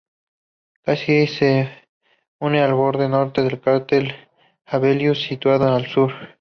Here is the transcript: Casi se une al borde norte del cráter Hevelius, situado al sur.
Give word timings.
Casi 0.83 1.27
se 1.27 1.69
une 2.39 2.59
al 2.63 2.73
borde 2.73 3.07
norte 3.07 3.43
del 3.43 3.61
cráter 3.61 4.27
Hevelius, 4.71 5.21
situado 5.21 5.71
al 5.75 5.85
sur. 5.85 6.11